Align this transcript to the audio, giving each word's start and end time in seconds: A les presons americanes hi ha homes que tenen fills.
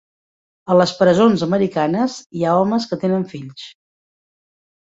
A 0.71 0.77
les 0.77 0.93
presons 1.01 1.43
americanes 1.47 2.17
hi 2.39 2.47
ha 2.53 2.57
homes 2.63 2.89
que 2.93 3.01
tenen 3.07 3.29
fills. 3.35 3.69